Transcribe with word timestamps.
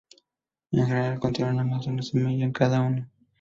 En 0.71 0.87
general 0.87 1.19
contiene 1.19 1.63
más 1.63 1.85
de 1.85 1.91
una 1.91 2.01
semilla 2.01 2.43
en 2.43 2.51
cada 2.53 2.81
uno. 2.81 3.07